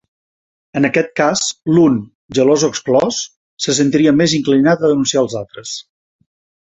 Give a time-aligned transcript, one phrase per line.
[0.79, 1.43] En aquest cas,
[1.75, 1.99] l'un,
[2.39, 3.19] gelós o exclòs,
[3.67, 5.77] se sentiria més inclinat a denunciar els altres.